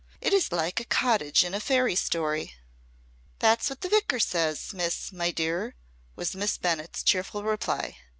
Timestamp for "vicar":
3.89-4.17